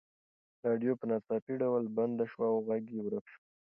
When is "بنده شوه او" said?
1.97-2.57